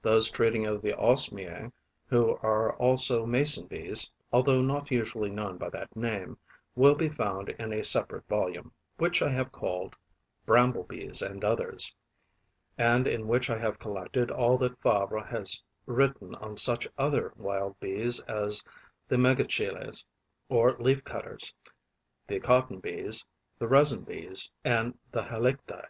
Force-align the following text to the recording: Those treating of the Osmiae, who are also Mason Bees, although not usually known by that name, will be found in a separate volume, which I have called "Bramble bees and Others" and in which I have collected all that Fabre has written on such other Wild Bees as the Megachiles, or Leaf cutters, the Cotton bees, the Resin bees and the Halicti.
Those 0.00 0.30
treating 0.30 0.64
of 0.66 0.80
the 0.80 0.94
Osmiae, 0.94 1.70
who 2.06 2.38
are 2.38 2.72
also 2.76 3.26
Mason 3.26 3.66
Bees, 3.66 4.10
although 4.32 4.62
not 4.62 4.90
usually 4.90 5.28
known 5.28 5.58
by 5.58 5.68
that 5.68 5.94
name, 5.94 6.38
will 6.74 6.94
be 6.94 7.10
found 7.10 7.50
in 7.50 7.70
a 7.70 7.84
separate 7.84 8.26
volume, 8.26 8.72
which 8.96 9.20
I 9.20 9.28
have 9.28 9.52
called 9.52 9.94
"Bramble 10.46 10.84
bees 10.84 11.20
and 11.20 11.44
Others" 11.44 11.92
and 12.78 13.06
in 13.06 13.28
which 13.28 13.50
I 13.50 13.58
have 13.58 13.78
collected 13.78 14.30
all 14.30 14.56
that 14.56 14.80
Fabre 14.80 15.22
has 15.22 15.62
written 15.84 16.34
on 16.36 16.56
such 16.56 16.88
other 16.96 17.34
Wild 17.36 17.78
Bees 17.78 18.20
as 18.20 18.64
the 19.08 19.16
Megachiles, 19.16 20.06
or 20.48 20.78
Leaf 20.78 21.04
cutters, 21.04 21.52
the 22.26 22.40
Cotton 22.40 22.78
bees, 22.78 23.22
the 23.58 23.68
Resin 23.68 24.00
bees 24.02 24.50
and 24.64 24.98
the 25.10 25.24
Halicti. 25.24 25.86